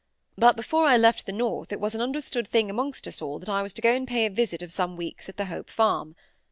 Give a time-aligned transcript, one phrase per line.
[0.35, 3.49] But before I left the north it was an understood thing amongst us all that
[3.49, 6.15] I was to go and pay a visit of some weeks at the Hope Farm.